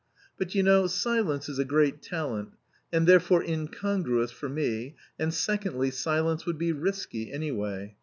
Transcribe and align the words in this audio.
But 0.35 0.55
you 0.55 0.63
know 0.63 0.87
silence 0.87 1.47
is 1.47 1.59
a 1.59 1.63
great 1.63 2.01
talent, 2.01 2.53
and 2.91 3.05
therefore 3.05 3.43
incongruous 3.43 4.31
for 4.31 4.49
me, 4.49 4.95
and 5.19 5.31
secondly 5.31 5.91
silence 5.91 6.43
would 6.47 6.57
be 6.57 6.71
risky, 6.71 7.31
anyway. 7.31 7.95